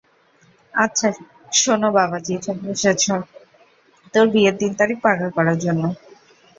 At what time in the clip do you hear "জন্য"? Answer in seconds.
5.59-5.83